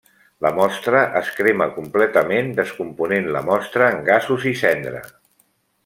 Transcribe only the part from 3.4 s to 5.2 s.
mostra en gasos i cendra.